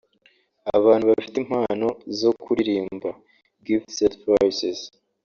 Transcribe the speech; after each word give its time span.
Abantu 0.77 1.03
bafite 1.11 1.35
impano 1.43 1.87
zo 2.19 2.31
kuririmba 2.43 3.09
(Gifted 3.65 4.11
voices) 4.25 4.79